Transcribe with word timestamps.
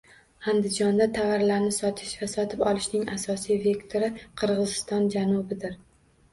Andijonda 0.51 1.07
tovarlarni 1.17 1.75
sotish 1.75 2.15
va 2.23 2.31
sotib 2.33 2.65
olishning 2.73 3.05
asosiy 3.19 3.61
vektori 3.69 4.13
Qirg'iziston 4.19 5.09
janubidir 5.19 5.81